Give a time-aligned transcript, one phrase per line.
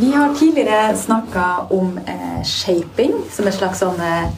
[0.00, 4.28] Vi har tidligere snakka om eh, shaping som et slags sånn eh,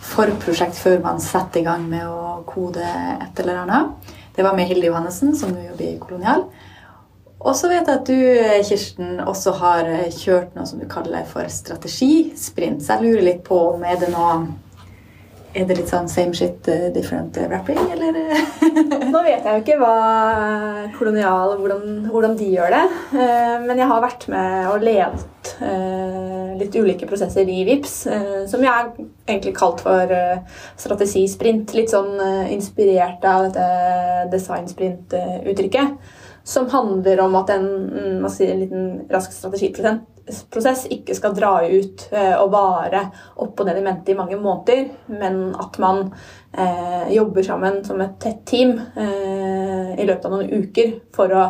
[0.00, 4.14] forprosjekt før man setter i gang med å kode et eller annet.
[4.32, 6.46] Det var med Hilde Johannessen, som nå jobber i Kolonial.
[7.36, 10.88] Og så vet jeg at du, eh, Kirsten, også har eh, kjørt noe som du
[10.88, 12.80] kaller for strategisprint.
[12.80, 14.38] Så jeg lurer litt på om er det noe
[15.50, 18.18] er det litt sånn same shit, uh, different rapping, eller?
[19.12, 19.94] Nå vet jeg jo ikke hva
[20.94, 22.84] kolonial hvordan, hvordan de gjør det.
[23.14, 25.26] Uh, men jeg har vært med og ledet
[26.60, 27.94] litt ulike prosesser i VIPS,
[28.48, 28.90] som jeg har
[29.26, 30.12] egentlig kalt for
[30.78, 31.72] strategisprint.
[31.76, 32.20] Litt sånn
[32.52, 35.96] inspirert av dette designsprint-uttrykket.
[36.44, 40.19] Som handler om at en, mm, si, en liten rask strategiprosent
[40.52, 43.04] prosess ikke skal dra ut eh, og vare
[43.40, 44.86] opp og ned i mente i mange måneder,
[45.20, 46.06] men at man
[46.52, 51.44] eh, jobber sammen som et tett team eh, i løpet av noen uker for å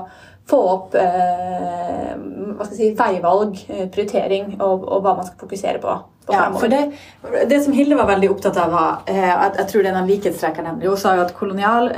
[0.51, 2.15] få opp eh,
[2.57, 5.95] hva skal jeg si, veivalg, eh, prioritering og, og, hva man skal fokusere på.
[6.27, 6.81] på ja, for det,
[7.51, 10.11] det, som Hilde var veldig opptatt av, var eh, at jeg tror det er en
[10.11, 11.91] likhetstrekk Hun sa jo at Kolonial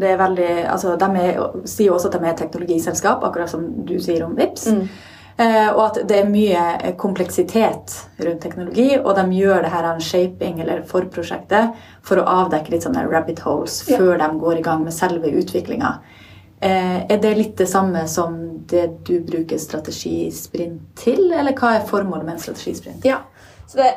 [0.00, 3.96] det er veldig, altså, de er, sier også at de er teknologiselskap, akkurat som du
[4.02, 4.70] sier om VIPS.
[4.74, 4.86] Mm.
[5.36, 9.88] Eh, og at det er mye eh, kompleksitet rundt teknologi, og de gjør det her
[9.88, 11.74] en shaping eller forprosjektet
[12.06, 13.98] for å avdekke litt sånne rabbit holes ja.
[13.98, 15.96] før de går i gang med selve utviklinga.
[16.62, 18.38] Eh, er det litt det samme som
[18.70, 23.02] det du bruker strategisprint til, eller hva er formålet med en strategisprint?
[23.08, 23.24] Ja,
[23.66, 23.90] så det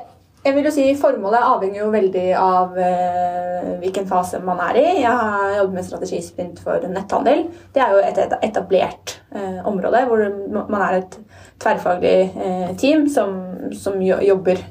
[0.47, 4.85] jeg vil jo si Formålet avhenger jo veldig av eh, hvilken fase man er i.
[5.01, 7.47] Jeg har jobbet med strategisprint for netthandel.
[7.75, 10.23] Det er jo et etablert eh, område hvor
[10.71, 11.17] man er et
[11.61, 13.37] tverrfaglig eh, team som,
[13.75, 14.65] som jobber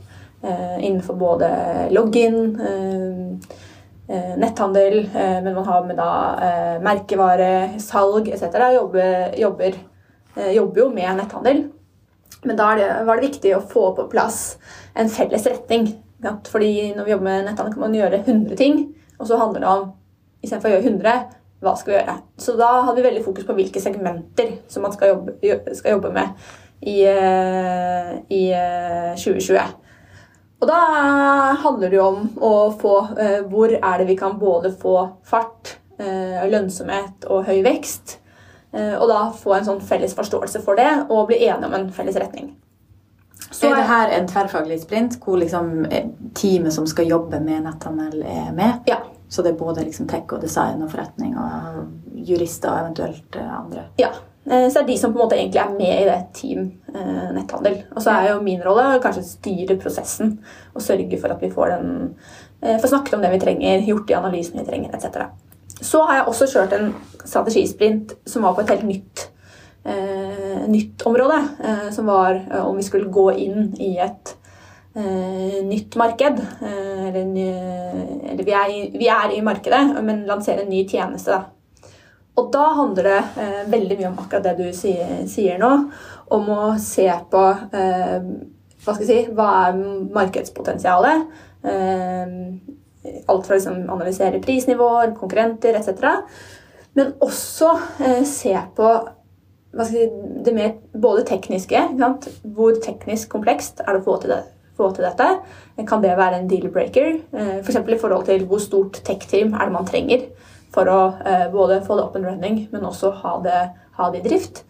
[0.46, 1.48] innenfor både
[1.90, 2.36] login,
[4.38, 6.10] netthandel, men man har med da
[6.84, 8.54] merkevare, salg etc.
[8.76, 9.78] Jobber, jobber,
[10.54, 11.64] jobber jo med netthandel.
[12.46, 14.58] Men da det, var det viktig å få på plass
[14.94, 15.88] en felles retning.
[16.46, 18.84] Fordi når vi jobber med netthandel, kan man gjøre 100 ting.
[19.18, 19.88] Og så handler det om
[20.44, 21.16] istedenfor å gjøre 100,
[21.64, 22.14] hva skal vi gjøre?
[22.42, 25.36] Så da hadde vi veldig fokus på hvilke segmenter som man skal jobbe,
[25.74, 26.48] skal jobbe med
[26.80, 28.44] i, eh, i
[29.16, 29.56] 2020.
[29.56, 29.68] Eh,
[30.60, 30.80] og da
[31.62, 35.76] handler det jo om å få eh, Hvor er det vi kan både få fart,
[35.96, 38.18] lønnsomhet og høy vekst?
[38.76, 42.18] Og da få en sånn felles forståelse for det og bli enige om en felles
[42.20, 42.50] retning.
[43.48, 45.86] Så er det her en tverrfaglig sprint hvor liksom
[46.36, 48.84] teamet som skal jobbe med netthandel, er med?
[48.90, 48.98] Ja.
[49.32, 53.88] Så det er både liksom tech og design og forretning og jurister og eventuelt andre?
[54.02, 54.12] Ja.
[54.46, 56.68] Så det er de som på en måte egentlig er med i det team
[57.34, 57.80] netthandel.
[57.90, 60.36] Og så er jo min rolle å kanskje styre prosessen
[60.70, 61.90] og sørge for at vi får den
[62.62, 65.26] Får snakket om det vi trenger, gjort de analysene vi trenger, etc.
[65.80, 66.92] Så har jeg også kjørt en
[67.26, 69.26] strategisprint som var på et helt nytt,
[69.84, 71.40] eh, nytt område.
[71.62, 74.36] Eh, som var eh, om vi skulle gå inn i et
[74.96, 76.40] eh, nytt marked.
[76.62, 77.28] Eh, eller,
[78.32, 81.36] eller vi, er i, vi, er i, markedet, men lanserer en ny tjeneste.
[81.36, 81.55] Da.
[82.36, 85.72] Og da handler det eh, veldig mye om akkurat det du sier, sier nå.
[86.36, 87.42] Om å se på
[88.86, 89.78] hva skal jeg si, hva er
[90.14, 91.26] markedspotensialet.
[93.26, 96.04] Alt fra å liksom analysere prisnivåer, konkurrenter etc.
[96.96, 97.70] Men også
[98.00, 98.90] eh, se på
[99.84, 100.06] si,
[100.44, 101.82] det mer både tekniske.
[102.56, 104.42] Hvor teknisk komplekst er det å få til, det,
[104.78, 105.26] få til dette?
[105.88, 107.10] Kan det være en deal-breaker?
[107.36, 107.76] Eh, F.eks.
[107.82, 110.24] For i forhold til hvor stort tech-team er det man trenger
[110.74, 113.60] for å eh, både få det up and running, men også ha det,
[113.98, 114.64] ha det i drift.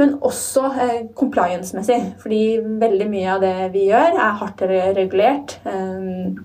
[0.00, 2.42] Men også eh, compliance-messig, fordi
[2.80, 5.58] veldig mye av det vi gjør, er hardt regulert.
[5.68, 6.38] Eh,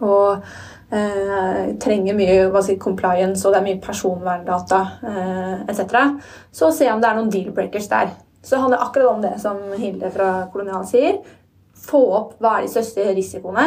[0.00, 0.46] og
[0.94, 4.80] eh, trenger mye si, compliance, og det er mye personverndata
[5.10, 6.00] eh, etc.
[6.52, 8.14] Så se om det er noen deal-breakers der.
[8.40, 11.20] Så det handler akkurat om det som Hilde fra Kolonial sier.
[11.80, 13.66] Få opp hva er de største risikoene,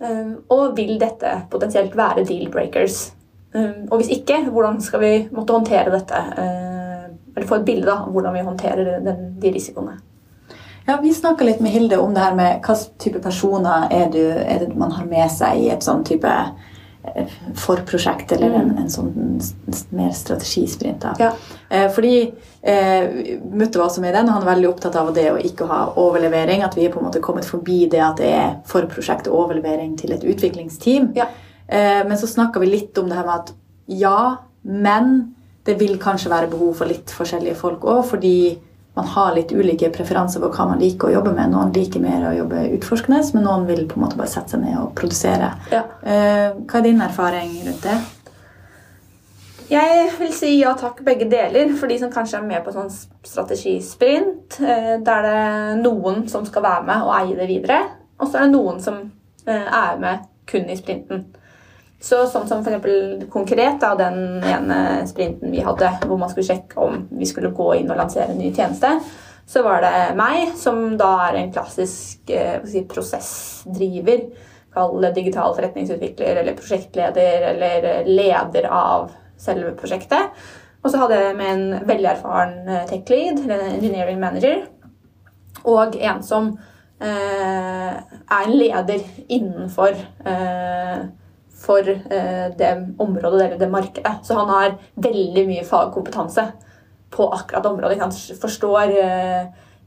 [0.00, 2.98] um, og vil dette potensielt være deal-breakers?
[3.56, 6.20] Um, og hvis ikke, hvordan skal vi måtte håndtere dette?
[6.36, 6.76] Uh,
[7.36, 9.98] eller få et bilde av hvordan vi håndterer den, de risikoene.
[10.86, 14.22] Ja, Vi snakka litt med Hilde om det her med hva type personer er, du,
[14.22, 18.78] er det man har med seg i et sånn type eh, forprosjekt eller en, mm.
[18.84, 19.10] en sånn
[19.98, 21.08] mer strategisprint.
[21.18, 21.32] Ja.
[21.68, 22.14] Eh, fordi
[22.62, 25.40] eh, Mutte var også med i den, og han er veldig opptatt av det å
[25.42, 26.62] ikke ha overlevering.
[26.62, 29.98] At vi er på en måte kommet forbi det at det er forprosjekt og overlevering
[29.98, 31.10] til et utviklingsteam.
[31.18, 31.26] Ja.
[31.68, 33.54] Eh, men så snakka vi litt om det her med at
[33.86, 34.20] ja,
[34.62, 35.34] men
[35.66, 38.36] det vil kanskje være behov for litt forskjellige folk òg, fordi
[38.96, 41.50] man har litt ulike preferanser på hva man liker å jobbe med.
[41.52, 44.62] Noen liker mer å jobbe utforskende, men noen vil på en måte bare sette seg
[44.62, 45.50] ned og produsere.
[45.74, 45.82] Ja.
[46.00, 47.96] Eh, hva er din erfaring rundt det?
[49.66, 51.74] Jeg vil si ja takk, begge deler.
[51.76, 56.46] For de som kanskje er med på sånn strategisprint, eh, der det er noen som
[56.48, 57.82] skal være med og eie det videre,
[58.16, 59.02] og så er det noen som
[59.46, 61.26] er med kun i sprinten.
[62.02, 66.80] Så sånn som eksempel konkret da, den ene sprinten vi hadde, hvor man skulle sjekke
[66.82, 68.90] om vi skulle gå inn og lansere en ny tjeneste,
[69.46, 74.26] så var det meg, som da er en klassisk eh, si, prosessdriver.
[74.74, 80.34] Kall det digital forretningsutvikler eller prosjektleder eller leder av selve prosjektet.
[80.82, 84.66] Og så hadde jeg med en veldig erfaren eh, tech lead, eller engineering manager,
[85.66, 86.52] og en som
[87.02, 91.06] eh, er en leder innenfor eh,
[91.56, 94.12] for eh, det området eller det markedet.
[94.22, 96.46] Så han har veldig mye fagkompetanse
[97.10, 98.00] på akkurat området.
[98.00, 99.46] Han forstår eh,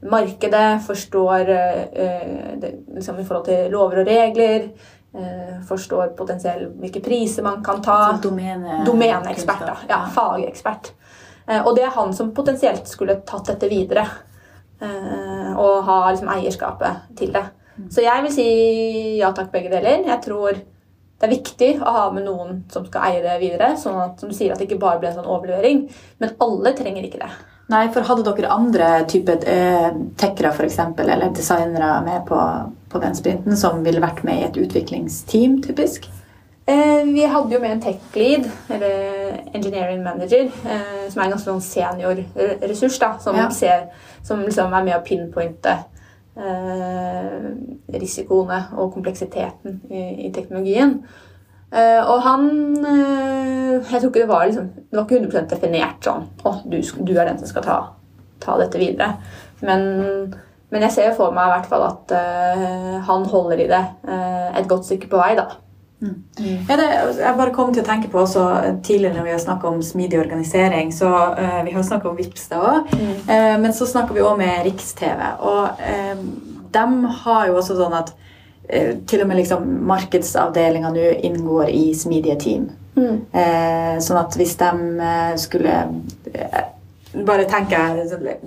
[0.10, 4.72] markedet, forstår eh, det, liksom i forhold til lover og regler.
[5.14, 8.18] Eh, forstår potensielt hvilke priser man kan ta.
[8.24, 9.66] Domene, Domeneekspert.
[9.66, 9.78] da.
[9.90, 10.92] Ja, Fagekspert.
[11.48, 14.08] Eh, og det er han som potensielt skulle tatt dette videre.
[14.82, 17.46] Eh, og ha liksom, eierskapet til det.
[17.78, 17.88] Mm.
[17.92, 18.50] Så jeg vil si
[19.20, 20.06] ja takk, begge deler.
[20.08, 20.62] Jeg tror
[21.20, 23.74] det er viktig å ha med noen som skal eie det videre.
[23.78, 25.82] sånn at som du sier, at det ikke bare blir en sånn overlevering.
[26.24, 27.32] Men alle trenger ikke det.
[27.70, 32.40] Nei, for Hadde dere andre typer eh, tekkere for eksempel, eller designere med på,
[32.90, 36.08] på, den sprinten som ville vært med i et utviklingsteam, typisk?
[36.70, 41.36] Eh, vi hadde jo med en tech lead, eller engineering manager, eh, som er en
[41.36, 42.24] ganske sånn senior
[42.64, 42.98] ressurs.
[43.02, 43.52] da, Som, ja.
[43.54, 43.90] ser,
[44.24, 45.76] som liksom er med å pinpointe
[48.00, 51.00] risikoene og kompleksiteten i, teknologien.
[51.70, 52.46] Uh, og han
[52.82, 56.80] uh, Jeg tror ikke det var liksom, det var ikke 100 definert sånn Å, du,
[56.82, 57.76] du, er den som skal ta,
[58.42, 59.12] ta dette videre.
[59.62, 59.84] Men,
[60.72, 62.14] men, jeg ser for meg i hvert fall at
[63.06, 65.46] han holder i det et godt stykke på vei, da.
[66.02, 66.24] Mm.
[66.70, 66.86] Ja, det,
[67.20, 68.44] jeg bare kom til å tenke på også
[68.88, 72.46] Tidligere når vi har snakka om smidig organisering så uh, Vi har snakka om VIPS
[72.54, 73.10] da òg, mm.
[73.28, 75.26] uh, men så snakker vi òg med Riks-TV.
[75.44, 76.24] Og uh,
[76.72, 78.16] de har jo også sånn at
[79.10, 82.68] til og med liksom markedsavdelinga nå inngår i smidige team.
[82.94, 83.24] Mm.
[84.04, 85.08] sånn at hvis de
[85.42, 85.78] skulle
[87.26, 88.44] Bare tenker jeg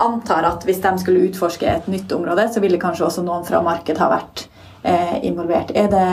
[0.00, 3.60] Antar at hvis de skulle utforske et nytt område, så ville kanskje også noen fra
[3.66, 4.47] marked ha vært
[4.88, 5.74] eh, involvert.
[5.74, 6.06] Det,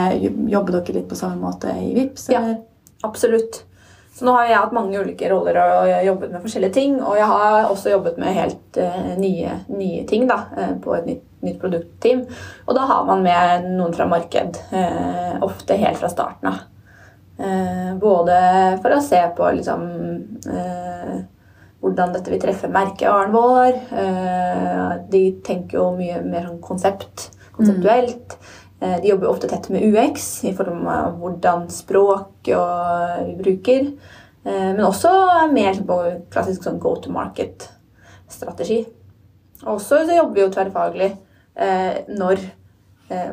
[0.52, 2.28] jobber dere litt på samme måte i VIPS?
[2.34, 2.42] Ja,
[3.06, 3.62] absolutt.
[4.16, 6.94] Så nå har jeg hatt mange ulike roller og jobbet med forskjellige ting.
[7.04, 11.10] Og jeg har også jobbet med helt uh, nye, nye, ting da, uh, på et
[11.10, 12.22] nytt, nytt, produktteam.
[12.64, 16.64] Og da har man med noen fra marked, uh, ofte helt fra starten av.
[18.00, 18.36] både
[18.80, 19.82] for å se på liksom,
[21.84, 23.76] hvordan dette vil treffe merkevaren vår.
[25.12, 27.26] de tenker jo mye mer sånn konsept
[27.56, 28.38] konseptuelt.
[28.38, 28.65] Mm.
[28.78, 33.86] De jobber ofte tett med UX i form av hvordan språk vi bruker.
[34.46, 35.10] Eh, men også
[35.50, 35.94] mer på
[36.30, 38.86] klassisk sånn go to market-strategi.
[39.66, 41.10] Og så jobber vi jo tverrfaglig
[41.58, 42.36] eh, når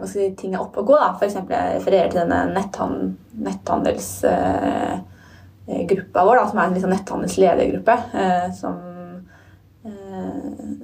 [0.10, 0.98] si, ting er oppe og gå.
[1.20, 1.36] F.eks.
[1.38, 1.46] Jeg
[1.78, 3.04] refererer til denne netthandel,
[3.46, 7.96] netthandelsgruppa vår, da, som er en liksom netthandelsledergruppe.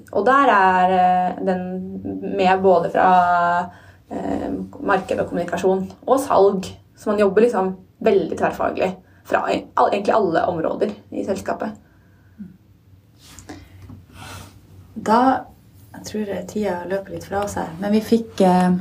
[0.10, 0.86] Og der er
[1.46, 1.62] den
[2.38, 3.08] med både fra
[4.12, 6.72] eh, marked og kommunikasjon og salg.
[7.00, 8.90] Så man jobber liksom veldig tverrfaglig
[9.30, 11.78] fra egentlig alle områder i selskapet.
[15.00, 15.20] Da
[16.00, 18.80] jeg tror tida løper litt fra oss her, men vi fikk eh,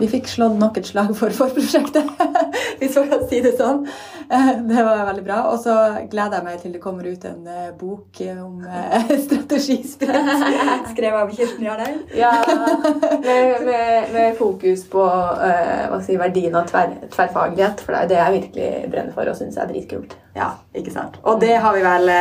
[0.00, 2.08] vi fikk slått nok et slag for forprosjektet,
[2.80, 3.84] hvis man kan si det sånn.
[4.30, 5.40] Eh, det var veldig bra.
[5.50, 5.74] Og så
[6.10, 10.12] gleder jeg meg til det kommer ut en eh, bok om eh, strategispill
[10.92, 11.98] skrevet av Kirsten Jarlein.
[12.14, 17.82] Ja, med, med, med, fokus på uh, si, verdien av tver, tverrfaglighet.
[17.82, 20.14] For det er det jeg virkelig brenner for og syns er dritkult.
[20.38, 21.18] Ja, ikke sant.
[21.26, 22.14] Og det har vi vel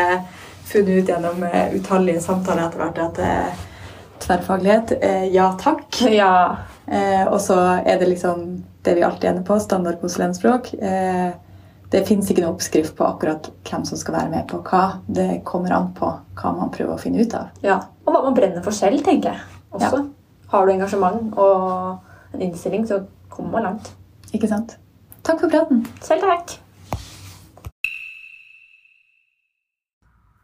[0.69, 1.45] funnet ut gjennom
[1.77, 3.67] utallige samtaler etter hvert at
[4.23, 4.93] tverrfaglighet,
[5.33, 6.01] ja takk.
[6.11, 6.31] Ja.
[6.89, 10.71] Eh, og så er det liksom det vi alltid ender på, standard konsulentspråk.
[10.73, 11.29] Eh,
[11.89, 14.83] det fins ikke noen oppskrift på akkurat hvem som skal være med på hva.
[15.05, 17.49] Det kommer an på hva man prøver å finne ut av.
[17.65, 19.41] Ja, Og hva man brenner for selv, tenker jeg.
[19.71, 20.03] også.
[20.03, 20.47] Ja.
[20.49, 23.91] Har du engasjement og en innstilling, så kommer man langt.
[24.33, 24.77] Ikke sant.
[25.25, 25.83] Takk for praten.
[26.01, 26.55] Selv takk.